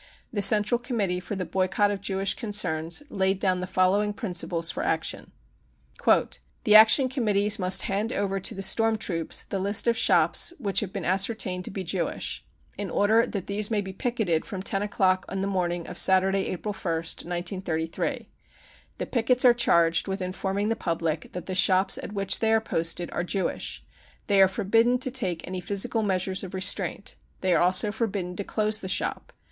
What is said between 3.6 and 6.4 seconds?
following principles for action: 260 BROWN BOOK OF THE